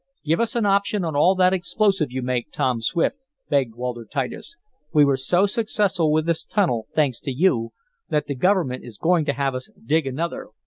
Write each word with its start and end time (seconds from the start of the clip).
"Give 0.25 0.39
us 0.39 0.55
an 0.55 0.65
option 0.65 1.05
on 1.05 1.15
all 1.15 1.35
that 1.35 1.53
explosive 1.53 2.11
you 2.11 2.23
make, 2.23 2.51
Tom 2.51 2.81
Swift!" 2.81 3.17
begged 3.51 3.75
Walter 3.75 4.03
Titus. 4.11 4.57
"We 4.91 5.05
were 5.05 5.15
so 5.15 5.45
successful 5.45 6.11
with 6.11 6.25
this 6.25 6.43
tunnel, 6.43 6.87
thanks 6.95 7.19
to 7.19 7.31
you, 7.31 7.71
that 8.09 8.25
the 8.25 8.33
government 8.33 8.83
is 8.83 8.97
going 8.97 9.25
to 9.25 9.33
have 9.33 9.53
us 9.53 9.69
dig 9.85 10.07
another. 10.07 10.47